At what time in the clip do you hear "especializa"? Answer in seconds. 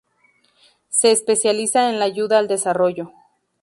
1.11-1.91